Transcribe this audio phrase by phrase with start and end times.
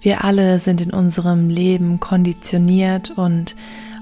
[0.00, 3.54] Wir alle sind in unserem Leben konditioniert und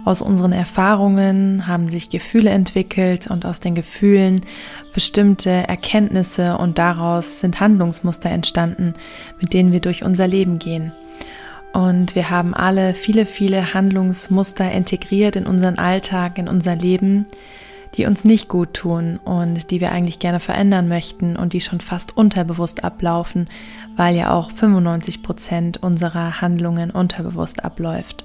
[0.04, 4.40] aus unseren Erfahrungen haben sich Gefühle entwickelt und aus den Gefühlen
[4.94, 8.94] bestimmte Erkenntnisse und daraus sind Handlungsmuster entstanden,
[9.40, 10.92] mit denen wir durch unser Leben gehen.
[11.72, 17.26] Und wir haben alle viele, viele Handlungsmuster integriert in unseren Alltag, in unser Leben,
[17.98, 21.80] die uns nicht gut tun und die wir eigentlich gerne verändern möchten und die schon
[21.80, 23.46] fast unterbewusst ablaufen,
[23.96, 28.24] weil ja auch 95 Prozent unserer Handlungen unterbewusst abläuft.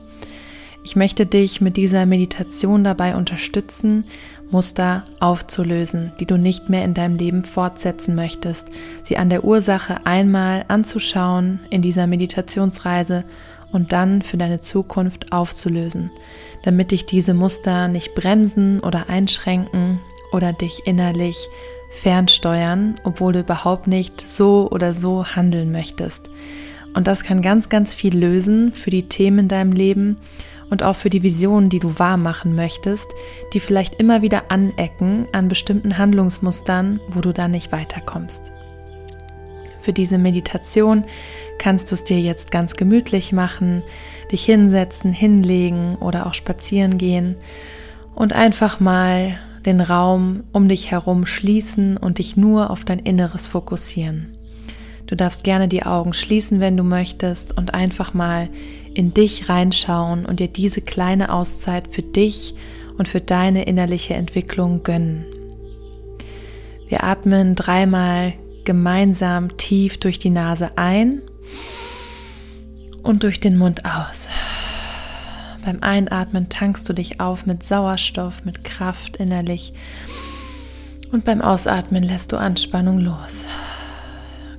[0.85, 4.05] Ich möchte dich mit dieser Meditation dabei unterstützen,
[4.51, 8.67] Muster aufzulösen, die du nicht mehr in deinem Leben fortsetzen möchtest,
[9.01, 13.23] sie an der Ursache einmal anzuschauen in dieser Meditationsreise
[13.71, 16.11] und dann für deine Zukunft aufzulösen,
[16.63, 19.99] damit dich diese Muster nicht bremsen oder einschränken
[20.31, 21.47] oder dich innerlich
[21.89, 26.29] fernsteuern, obwohl du überhaupt nicht so oder so handeln möchtest.
[26.95, 30.17] Und das kann ganz, ganz viel lösen für die Themen in deinem Leben
[30.69, 33.07] und auch für die Visionen, die du wahr machen möchtest,
[33.53, 38.51] die vielleicht immer wieder anecken an bestimmten Handlungsmustern, wo du dann nicht weiterkommst.
[39.81, 41.03] Für diese Meditation
[41.59, 43.83] kannst du es dir jetzt ganz gemütlich machen,
[44.31, 47.35] dich hinsetzen, hinlegen oder auch spazieren gehen
[48.15, 53.47] und einfach mal den Raum um dich herum schließen und dich nur auf dein Inneres
[53.47, 54.35] fokussieren.
[55.07, 58.49] Du darfst gerne die Augen schließen, wenn du möchtest und einfach mal
[58.93, 62.55] in dich reinschauen und dir diese kleine Auszeit für dich
[62.97, 65.25] und für deine innerliche Entwicklung gönnen.
[66.87, 68.33] Wir atmen dreimal
[68.65, 71.21] gemeinsam tief durch die Nase ein
[73.03, 74.29] und durch den Mund aus.
[75.63, 79.73] Beim Einatmen tankst du dich auf mit Sauerstoff, mit Kraft innerlich.
[81.11, 83.45] Und beim Ausatmen lässt du Anspannung los.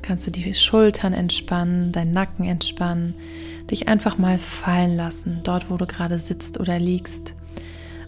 [0.03, 3.15] Kannst du die Schultern entspannen, deinen Nacken entspannen,
[3.71, 7.35] dich einfach mal fallen lassen, dort wo du gerade sitzt oder liegst.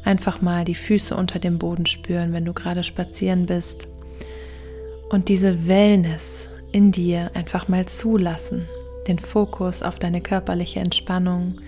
[0.05, 3.89] Einfach mal die Füße unter dem Boden spüren, wenn du gerade spazieren bist
[5.11, 8.69] und diese Wellness in dir einfach mal zulassen.
[9.07, 11.61] Den Fokus auf deine körperliche Entspannung,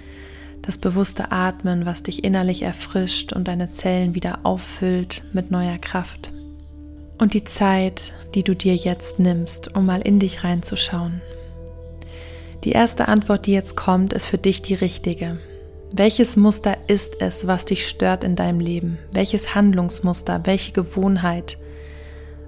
[0.62, 6.32] das bewusste Atmen, was dich innerlich erfrischt und deine Zellen wieder auffüllt mit neuer Kraft.
[7.19, 11.21] Und die Zeit, die du dir jetzt nimmst, um mal in dich reinzuschauen.
[12.65, 15.38] Die erste Antwort, die jetzt kommt, ist für dich die richtige.
[15.93, 18.99] Welches Muster ist es, was dich stört in deinem Leben?
[19.12, 21.56] Welches Handlungsmuster, welche Gewohnheit,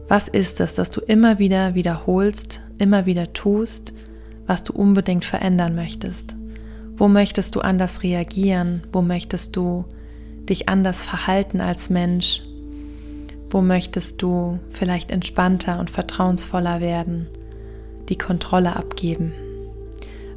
[0.09, 3.93] was ist es, dass du immer wieder wiederholst, immer wieder tust,
[4.50, 6.34] was du unbedingt verändern möchtest?
[6.97, 8.83] Wo möchtest du anders reagieren?
[8.93, 9.84] Wo möchtest du
[10.49, 12.43] dich anders verhalten als Mensch?
[13.49, 17.28] Wo möchtest du vielleicht entspannter und vertrauensvoller werden?
[18.09, 19.33] Die Kontrolle abgeben?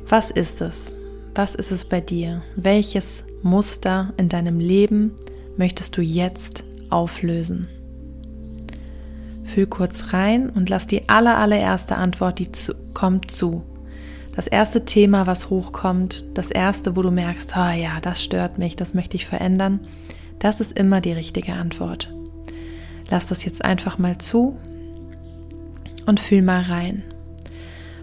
[0.07, 0.96] Was ist es?
[1.34, 2.44] Was ist es bei dir?
[2.56, 5.09] Welches Muster in deinem Leben
[5.57, 7.68] möchtest du jetzt auflösen?
[9.44, 13.63] Fühl kurz rein und lass die aller, allererste Antwort, die zu, kommt, zu.
[14.35, 18.57] Das erste Thema, was hochkommt, das erste, wo du merkst, ah oh ja, das stört
[18.57, 19.79] mich, das möchte ich verändern,
[20.39, 22.13] das ist immer die richtige Antwort.
[23.09, 24.57] Lass das jetzt einfach mal zu
[26.05, 27.03] und fühl mal rein.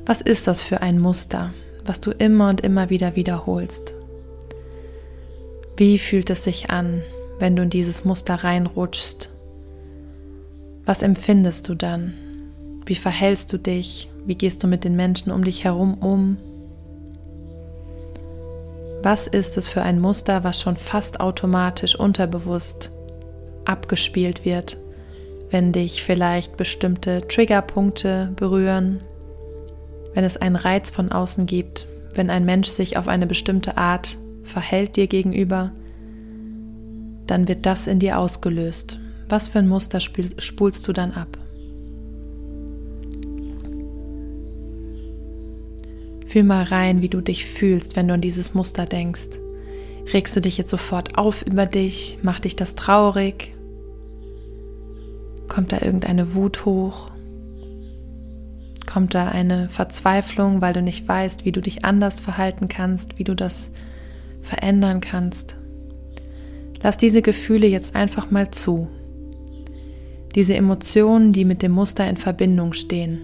[0.07, 1.53] Was ist das für ein Muster,
[1.85, 3.95] was du immer und immer wieder wiederholst?
[5.77, 7.03] Wie fühlt es sich an,
[7.39, 9.31] wenn du in dieses Muster reinrutschst
[10.91, 12.15] was empfindest du dann?
[12.85, 14.10] Wie verhältst du dich?
[14.25, 16.37] Wie gehst du mit den Menschen um dich herum um?
[19.03, 22.93] Was ist es für ein Muster, was schon fast automatisch unterbewusst
[23.65, 24.77] abgespielt wird,
[25.51, 29.01] wenn dich vielleicht bestimmte Triggerpunkte berühren,
[30.15, 34.19] wenn es einen Reiz von außen gibt, wenn ein Mensch sich auf eine bestimmte Art
[34.43, 35.73] verhält dir gegenüber,
[37.27, 38.99] dann wird das in dir ausgelöst.
[39.29, 41.40] Was für ein Muster spulst du dann ab?
[46.31, 49.39] Fühl mal rein, wie du dich fühlst, wenn du an dieses Muster denkst.
[50.13, 52.19] Regst du dich jetzt sofort auf über dich?
[52.23, 53.55] Macht dich das traurig?
[55.49, 57.11] Kommt da irgendeine Wut hoch?
[58.91, 63.25] kommt da eine Verzweiflung, weil du nicht weißt, wie du dich anders verhalten kannst, wie
[63.25, 63.71] du das
[64.43, 65.57] verändern kannst.
[66.83, 68.89] Lass diese Gefühle jetzt einfach mal zu.
[70.35, 73.21] Diese Emotionen, die mit dem Muster in Verbindung stehen.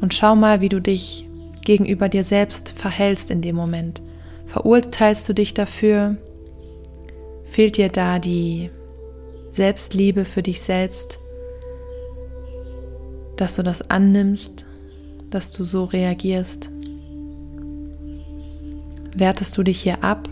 [0.00, 1.26] Und schau mal, wie du dich
[1.70, 4.02] gegenüber dir selbst verhältst in dem Moment.
[4.44, 6.16] Verurteilst du dich dafür?
[7.44, 8.70] Fehlt dir da die
[9.50, 11.20] Selbstliebe für dich selbst?
[13.40, 14.66] dass du das annimmst,
[15.30, 16.70] dass du so reagierst?
[19.16, 20.28] Wertest du dich hier ab?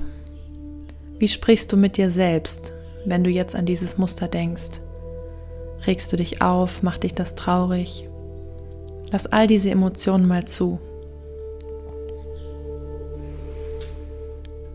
[1.18, 2.74] Wie sprichst du mit dir selbst,
[3.06, 4.82] wenn du jetzt an dieses Muster denkst?
[5.86, 6.82] Regst du dich auf?
[6.82, 8.06] Macht dich das traurig?
[9.10, 10.78] Lass all diese Emotionen mal zu.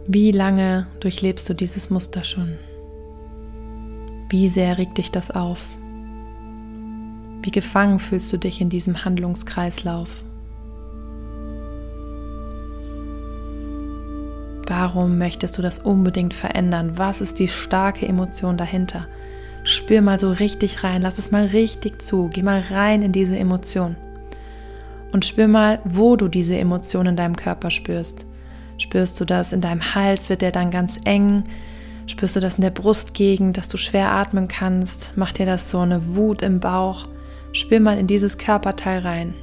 [0.07, 2.57] Wie lange durchlebst du dieses Muster schon?
[4.29, 5.63] Wie sehr regt dich das auf?
[7.41, 10.09] Wie gefangen fühlst du dich in diesem Handlungskreislauf?
[14.67, 16.97] Warum möchtest du das unbedingt verändern?
[16.97, 19.07] Was ist die starke Emotion dahinter?
[19.63, 23.38] Spür mal so richtig rein, lass es mal richtig zu, geh mal rein in diese
[23.39, 23.95] Emotion.
[25.13, 28.25] Und spür mal, wo du diese Emotion in deinem Körper spürst.
[28.78, 31.44] Spürst du das in deinem Hals, wird der dann ganz eng?
[32.08, 35.16] Spürst du das in der Brustgegend, dass du schwer atmen kannst?
[35.18, 37.08] Macht dir das so eine Wut im Bauch?
[37.54, 39.34] Spür mal in dieses Körperteil rein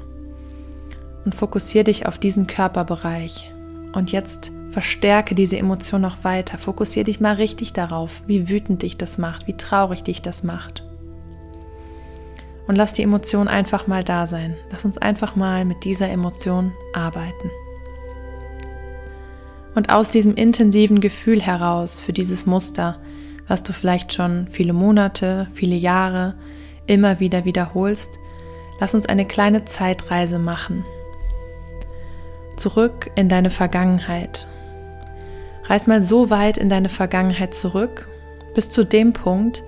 [1.24, 3.50] und fokussiere dich auf diesen Körperbereich.
[3.92, 6.58] Und jetzt verstärke diese Emotion noch weiter.
[6.58, 10.84] Fokussiere dich mal richtig darauf, wie wütend dich das macht, wie traurig dich das macht.
[12.66, 14.54] Und lass die Emotion einfach mal da sein.
[14.70, 17.50] Lass uns einfach mal mit dieser Emotion arbeiten.
[19.74, 22.98] Und aus diesem intensiven Gefühl heraus für dieses Muster,
[23.46, 26.34] was du vielleicht schon viele Monate, viele Jahre
[26.86, 28.18] immer wieder wiederholst,
[28.80, 30.84] lass uns eine kleine Zeitreise machen.
[32.56, 34.48] Zurück in deine Vergangenheit.
[35.64, 38.08] Reis mal so weit in deine Vergangenheit zurück,
[38.54, 39.62] bis zu dem Punkt,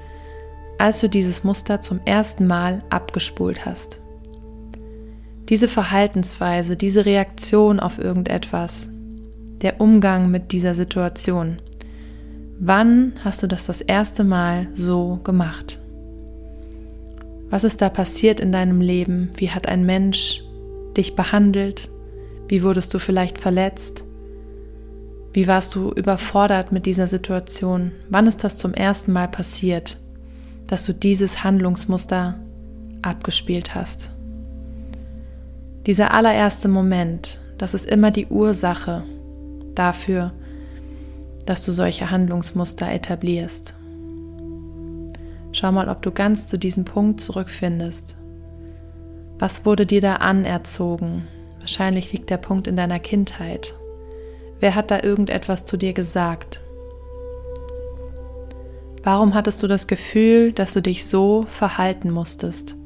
[0.79, 4.01] als du dieses Muster zum ersten Mal abgespult hast.
[5.49, 8.89] Diese Verhaltensweise, diese Reaktion auf irgendetwas,
[9.63, 11.59] der Umgang mit dieser Situation.
[12.59, 15.79] Wann hast du das das erste Mal so gemacht?
[17.49, 19.31] Was ist da passiert in deinem Leben?
[19.37, 20.43] Wie hat ein Mensch
[20.97, 21.91] dich behandelt?
[22.49, 24.05] Wie wurdest du vielleicht verletzt?
[25.33, 27.93] Wie warst du überfordert mit dieser Situation?
[28.11, 29.99] Wann ist das zum ersten Mal passiert,
[30.67, 32.39] dass du dieses Handlungsmuster
[33.01, 34.11] abgespielt hast?
[35.87, 39.03] Dieser allererste Moment, das ist immer die Ursache
[39.75, 40.33] dafür,
[41.47, 43.75] dass du solche Handlungsmuster etablierst.
[45.53, 48.17] Schau mal, ob du ganz zu diesem Punkt zurückfindest.
[49.39, 51.27] Was wurde dir da anerzogen?
[51.61, 53.75] Wahrscheinlich liegt der Punkt in deiner Kindheit.
[54.61, 56.61] Wer hat da irgendetwas zu dir gesagt?
[59.03, 62.77] Warum hattest du das Gefühl, dass du dich so verhalten musstest?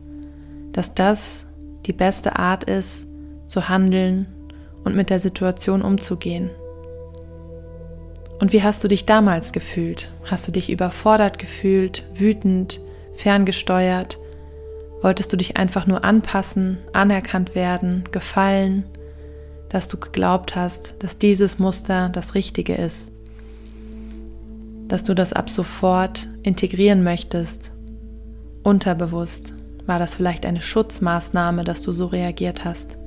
[0.72, 1.46] Dass das
[1.84, 3.06] die beste Art ist,
[3.46, 4.26] zu handeln
[4.82, 6.50] und mit der Situation umzugehen?
[8.38, 10.10] Und wie hast du dich damals gefühlt?
[10.24, 12.80] Hast du dich überfordert gefühlt, wütend,
[13.12, 14.18] ferngesteuert?
[15.00, 18.84] Wolltest du dich einfach nur anpassen, anerkannt werden, gefallen,
[19.68, 23.12] dass du geglaubt hast, dass dieses Muster das Richtige ist?
[24.88, 27.72] Dass du das ab sofort integrieren möchtest?
[28.62, 29.54] Unterbewusst
[29.87, 32.99] war das vielleicht eine Schutzmaßnahme, dass du so reagiert hast?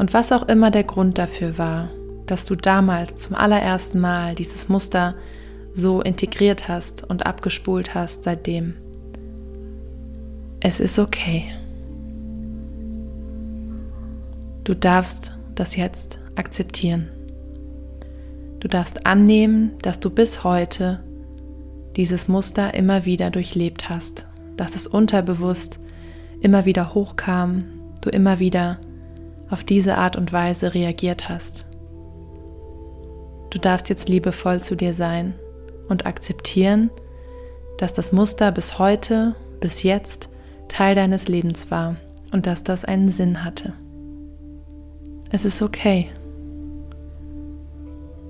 [0.00, 1.90] Und was auch immer der Grund dafür war,
[2.24, 5.14] dass du damals zum allerersten Mal dieses Muster
[5.74, 8.76] so integriert hast und abgespult hast seitdem.
[10.60, 11.52] Es ist okay.
[14.64, 17.10] Du darfst das jetzt akzeptieren.
[18.58, 21.04] Du darfst annehmen, dass du bis heute
[21.96, 24.26] dieses Muster immer wieder durchlebt hast,
[24.56, 25.78] dass es unterbewusst
[26.40, 27.64] immer wieder hochkam,
[28.00, 28.78] du immer wieder
[29.50, 31.66] auf diese Art und Weise reagiert hast.
[33.50, 35.34] Du darfst jetzt liebevoll zu dir sein
[35.88, 36.90] und akzeptieren,
[37.78, 40.28] dass das Muster bis heute, bis jetzt
[40.68, 41.96] Teil deines Lebens war
[42.32, 43.72] und dass das einen Sinn hatte.
[45.32, 46.10] Es ist okay.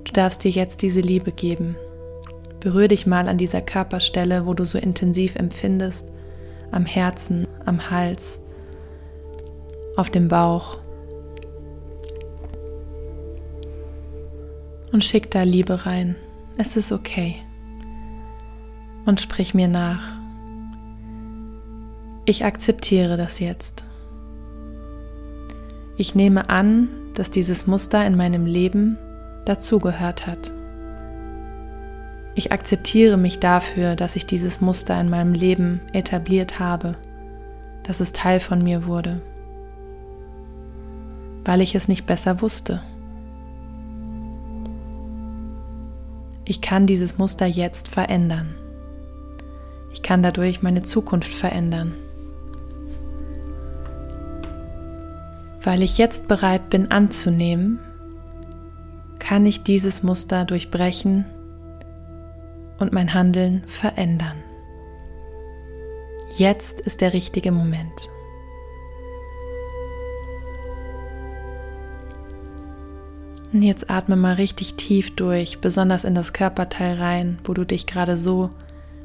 [0.03, 1.75] Du darfst dir jetzt diese Liebe geben.
[2.59, 6.11] Berühr dich mal an dieser Körperstelle, wo du so intensiv empfindest,
[6.71, 8.39] am Herzen, am Hals,
[9.95, 10.80] auf dem Bauch
[14.91, 16.15] und schick da Liebe rein.
[16.57, 17.35] Es ist okay.
[19.05, 20.19] Und sprich mir nach.
[22.25, 23.85] Ich akzeptiere das jetzt.
[25.97, 28.97] Ich nehme an, dass dieses Muster in meinem Leben
[29.45, 30.51] dazugehört hat.
[32.35, 36.95] Ich akzeptiere mich dafür, dass ich dieses Muster in meinem Leben etabliert habe,
[37.83, 39.21] dass es Teil von mir wurde,
[41.43, 42.81] weil ich es nicht besser wusste.
[46.45, 48.55] Ich kann dieses Muster jetzt verändern.
[49.93, 51.93] Ich kann dadurch meine Zukunft verändern.
[55.63, 57.79] Weil ich jetzt bereit bin anzunehmen,
[59.19, 61.25] kann ich dieses Muster durchbrechen
[62.79, 64.37] und mein Handeln verändern.
[66.37, 68.09] Jetzt ist der richtige Moment.
[73.53, 77.85] Und jetzt atme mal richtig tief durch, besonders in das Körperteil rein, wo du dich
[77.85, 78.49] gerade so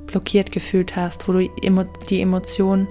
[0.07, 1.49] blockiert gefühlt hast, wo du
[2.09, 2.87] die Emotion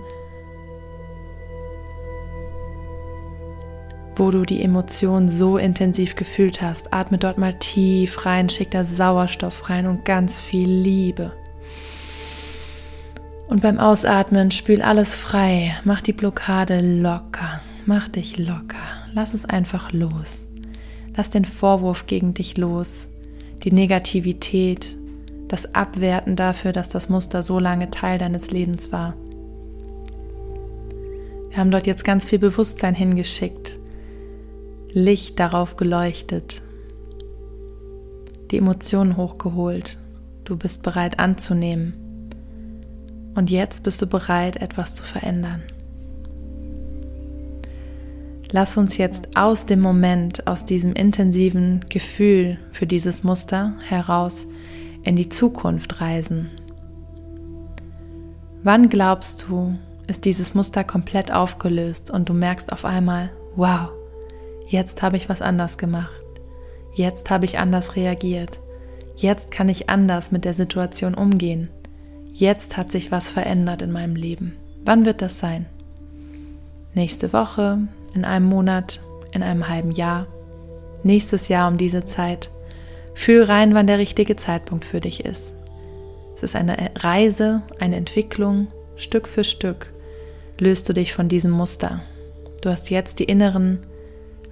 [4.17, 6.93] wo du die Emotion so intensiv gefühlt hast.
[6.93, 11.33] Atme dort mal tief rein, schick da Sauerstoff rein und ganz viel Liebe.
[13.47, 18.77] Und beim Ausatmen spül alles frei, mach die Blockade locker, mach dich locker,
[19.13, 20.47] lass es einfach los.
[21.15, 23.09] Lass den Vorwurf gegen dich los,
[23.63, 24.97] die Negativität,
[25.47, 29.15] das Abwerten dafür, dass das Muster so lange Teil deines Lebens war.
[31.49, 33.79] Wir haben dort jetzt ganz viel Bewusstsein hingeschickt,
[34.91, 36.61] Licht darauf geleuchtet,
[38.51, 39.97] die Emotionen hochgeholt.
[40.43, 41.93] Du bist bereit anzunehmen.
[43.35, 45.63] Und jetzt bist du bereit, etwas zu verändern.
[48.51, 54.47] Lass uns jetzt aus dem Moment, aus diesem intensiven Gefühl für dieses Muster heraus
[55.03, 56.49] in die Zukunft reisen.
[58.63, 63.89] Wann glaubst du, ist dieses Muster komplett aufgelöst und du merkst auf einmal, wow,
[64.67, 66.21] Jetzt habe ich was anders gemacht.
[66.93, 68.59] Jetzt habe ich anders reagiert.
[69.15, 71.69] Jetzt kann ich anders mit der Situation umgehen.
[72.33, 74.55] Jetzt hat sich was verändert in meinem Leben.
[74.83, 75.67] Wann wird das sein?
[76.93, 80.27] Nächste Woche, in einem Monat, in einem halben Jahr,
[81.03, 82.49] nächstes Jahr um diese Zeit.
[83.13, 85.53] Fühl rein, wann der richtige Zeitpunkt für dich ist.
[86.35, 88.67] Es ist eine Reise, eine Entwicklung.
[88.97, 89.87] Stück für Stück
[90.57, 92.01] löst du dich von diesem Muster.
[92.61, 93.79] Du hast jetzt die inneren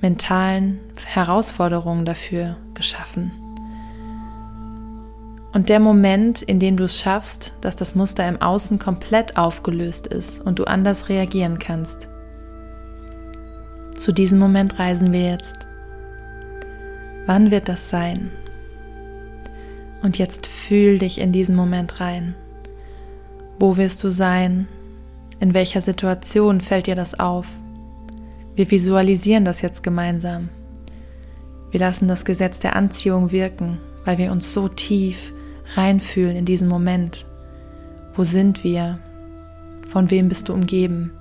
[0.01, 3.31] mentalen Herausforderungen dafür geschaffen.
[5.53, 10.07] Und der Moment, in dem du es schaffst, dass das Muster im Außen komplett aufgelöst
[10.07, 12.09] ist und du anders reagieren kannst,
[13.95, 15.67] zu diesem Moment reisen wir jetzt.
[17.25, 18.31] Wann wird das sein?
[20.01, 22.35] Und jetzt fühl dich in diesen Moment rein.
[23.59, 24.67] Wo wirst du sein?
[25.39, 27.47] In welcher Situation fällt dir das auf?
[28.55, 30.49] Wir visualisieren das jetzt gemeinsam.
[31.71, 35.33] Wir lassen das Gesetz der Anziehung wirken, weil wir uns so tief
[35.75, 37.25] reinfühlen in diesen Moment.
[38.15, 38.99] Wo sind wir?
[39.87, 41.11] Von wem bist du umgeben?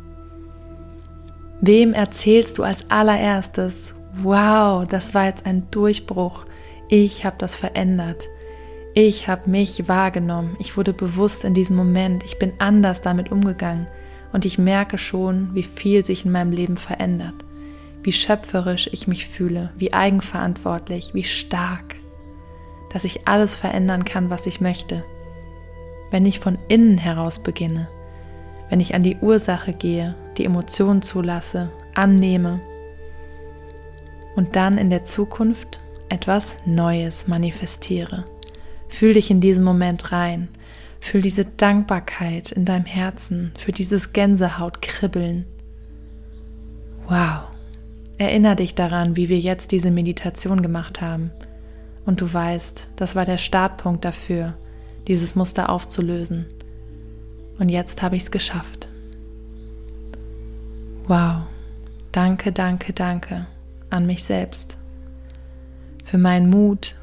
[1.64, 6.44] Wem erzählst du als allererstes, wow, das war jetzt ein Durchbruch,
[6.88, 8.28] ich habe das verändert,
[8.94, 13.86] ich habe mich wahrgenommen, ich wurde bewusst in diesem Moment, ich bin anders damit umgegangen,
[14.32, 17.36] und ich merke schon, wie viel sich in meinem Leben verändert,
[18.02, 21.94] wie schöpferisch ich mich fühle, wie eigenverantwortlich, wie stark,
[22.92, 25.04] dass ich alles verändern kann, was ich möchte.
[26.10, 27.88] Wenn ich von innen heraus beginne,
[28.68, 32.60] wenn ich an die Ursache gehe, die Emotionen zulasse, annehme
[34.36, 38.24] und dann in der Zukunft etwas Neues manifestiere.
[38.88, 40.48] Fühl dich in diesen Moment rein
[41.02, 45.44] Fühl diese Dankbarkeit in deinem Herzen für dieses Gänsehautkribbeln.
[47.08, 47.48] Wow.
[48.18, 51.32] Erinner dich daran, wie wir jetzt diese Meditation gemacht haben.
[52.06, 54.54] Und du weißt, das war der Startpunkt dafür,
[55.08, 56.46] dieses Muster aufzulösen.
[57.58, 58.88] Und jetzt habe ich es geschafft.
[61.06, 61.42] Wow.
[62.12, 63.46] Danke, danke, danke
[63.90, 64.76] an mich selbst.
[66.04, 66.96] Für meinen Mut,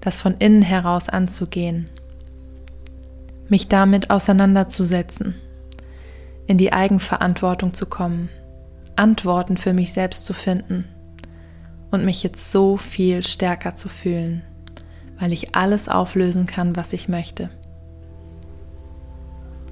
[0.00, 1.88] das von innen heraus anzugehen
[3.48, 5.34] mich damit auseinanderzusetzen,
[6.46, 8.28] in die Eigenverantwortung zu kommen,
[8.96, 10.84] Antworten für mich selbst zu finden
[11.90, 14.42] und mich jetzt so viel stärker zu fühlen,
[15.18, 17.50] weil ich alles auflösen kann, was ich möchte.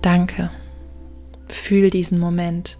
[0.02, 0.50] Danke.
[1.48, 2.78] Fühl diesen Moment.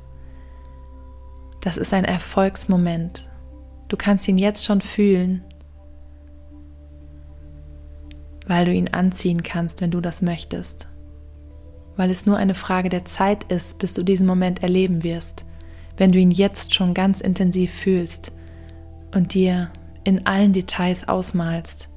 [1.65, 3.29] Das ist ein Erfolgsmoment.
[3.89, 5.43] Du kannst ihn jetzt schon fühlen
[8.47, 10.89] weil du ihn anziehen kannst, wenn du das möchtest.
[11.97, 15.47] weil es nur eine Frage der Zeit ist, bis du diesen Moment erleben wirst,
[15.97, 18.33] wenn du ihn jetzt schon ganz intensiv fühlst
[19.15, 19.71] und dir
[20.03, 21.91] in allen Details ausmalst.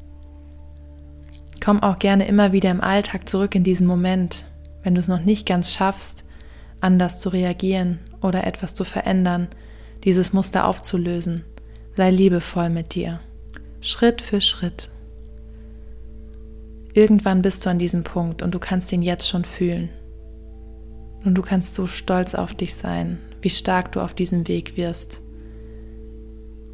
[1.65, 4.45] Komm auch gerne immer wieder im Alltag zurück in diesen Moment,
[4.83, 6.25] wenn du es noch nicht ganz schaffst,
[6.81, 9.47] anders zu reagieren oder etwas zu verändern,
[10.03, 11.43] dieses Muster aufzulösen.
[11.95, 13.19] Sei liebevoll mit dir,
[13.81, 14.89] Schritt für Schritt.
[16.93, 19.89] Irgendwann bist du an diesem Punkt und du kannst ihn jetzt schon fühlen.
[21.23, 25.21] Und du kannst so stolz auf dich sein, wie stark du auf diesem Weg wirst.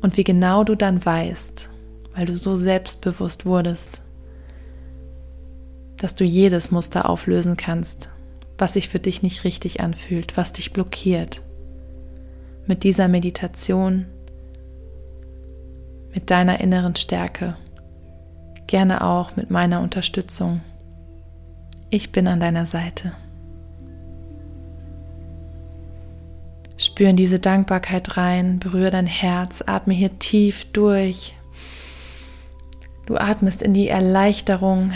[0.01, 1.69] Und wie genau du dann weißt,
[2.15, 4.01] weil du so selbstbewusst wurdest,
[5.97, 8.09] dass du jedes Muster auflösen kannst,
[8.63, 11.41] was sich für dich nicht richtig anfühlt, was dich blockiert.
[12.65, 14.05] Mit dieser Meditation,
[16.13, 17.57] mit deiner inneren Stärke
[18.65, 20.61] gerne auch mit meiner Unterstützung.
[21.89, 23.11] Ich bin an deiner Seite.
[26.77, 31.35] Spür in diese Dankbarkeit rein, berühre dein Herz, atme hier tief durch.
[33.07, 34.93] Du atmest in die Erleichterung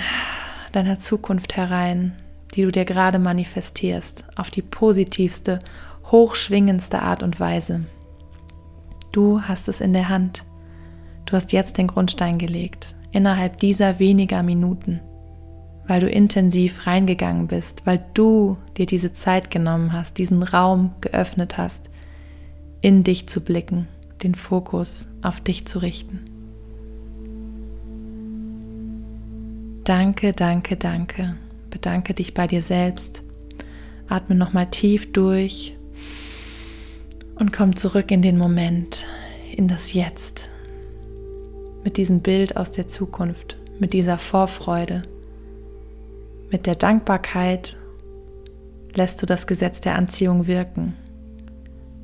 [0.72, 2.16] deiner Zukunft herein,
[2.58, 5.60] die du dir gerade manifestierst, auf die positivste,
[6.08, 7.86] hochschwingendste Art und Weise.
[9.12, 10.44] Du hast es in der Hand.
[11.26, 15.02] Du hast jetzt den Grundstein gelegt innerhalb dieser weniger Minuten,
[15.86, 21.58] weil du intensiv reingegangen bist, weil du dir diese Zeit genommen hast, diesen Raum geöffnet
[21.58, 21.92] hast,
[22.82, 23.88] in dich zu blicken,
[24.24, 26.26] den Fokus auf dich zu richten.
[29.84, 31.38] Danke, danke, danke.
[31.70, 33.24] Bedanke dich bei dir selbst.
[34.08, 35.76] Atme nochmal tief durch
[37.36, 39.06] und komm zurück in den Moment,
[39.56, 40.50] in das Jetzt
[41.84, 45.04] mit diesem Bild aus der Zukunft, mit dieser Vorfreude,
[46.52, 47.78] mit der Dankbarkeit
[48.94, 50.96] lässt du das Gesetz der Anziehung wirken.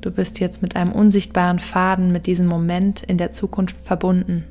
[0.00, 4.44] Du bist jetzt mit einem unsichtbaren Faden mit diesem Moment in der Zukunft verbunden.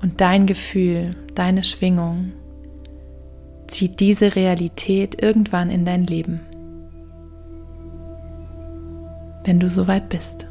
[0.00, 2.32] Und dein Gefühl, deine Schwingung
[3.76, 6.40] zieht diese Realität irgendwann in dein Leben.
[9.44, 10.46] Wenn du soweit bist.